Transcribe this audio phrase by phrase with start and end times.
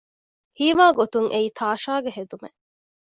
[0.59, 2.57] ހީވާގޮތުން އެއީ ތާޝާގެ ހެދުމެއް